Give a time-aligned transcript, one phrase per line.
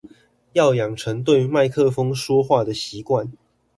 [0.53, 3.29] 要養成對麥克風說話的習慣